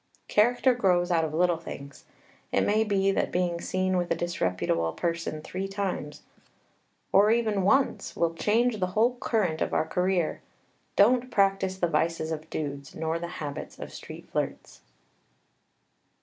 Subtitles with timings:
[0.27, 2.05] Character grows out of little things.
[2.51, 6.23] It may be that being seen with a disreputable person three times,
[7.11, 10.41] or even once, will change the whole current of our career.
[10.95, 14.81] Don't practise the vices of dudes nor the habits of street flirts.